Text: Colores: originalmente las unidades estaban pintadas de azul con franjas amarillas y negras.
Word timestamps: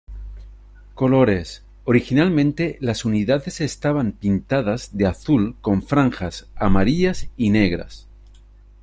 Colores: 0.95 1.61
originalmente 1.85 2.79
las 2.79 3.05
unidades 3.05 3.61
estaban 3.61 4.13
pintadas 4.13 4.97
de 4.97 5.05
azul 5.05 5.55
con 5.61 5.83
franjas 5.83 6.47
amarillas 6.55 7.29
y 7.37 7.51
negras. 7.51 8.07